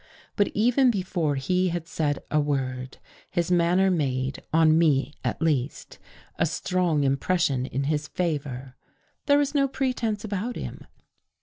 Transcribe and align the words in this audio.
But 0.35 0.47
even 0.55 0.89
before 0.89 1.35
he 1.35 1.69
had 1.69 1.85
said 1.87 2.23
a 2.31 2.39
word, 2.39 2.97
his 3.29 3.51
manner 3.51 3.91
made, 3.91 4.41
on 4.51 4.75
me 4.75 5.13
at 5.23 5.39
least, 5.43 5.99
a 6.39 6.47
strong 6.47 7.03
impression 7.03 7.67
In 7.67 7.83
his 7.83 8.07
favor. 8.07 8.75
There 9.27 9.37
was 9.37 9.53
no 9.53 9.67
pretense 9.67 10.23
about 10.23 10.55
him. 10.55 10.87